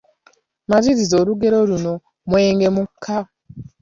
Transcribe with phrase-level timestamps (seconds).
[0.69, 1.93] Maliriza olugero luno:
[2.29, 3.17] Mwenge muka,….